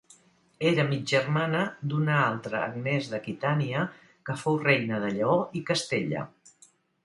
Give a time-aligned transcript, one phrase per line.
[0.69, 1.59] Era mig germana
[1.91, 3.85] d'una altra Agnès d'Aquitània,
[4.31, 6.29] que fou reina de Lleó i Castella.